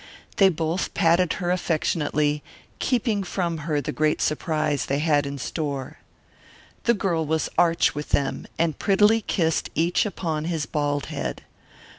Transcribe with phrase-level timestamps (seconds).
[0.37, 2.41] They both patted her affectionately,
[2.79, 5.99] keeping from her the great surprise they had in store.
[6.85, 11.43] The girl was arch with them, and prettily kissed each upon his bald head.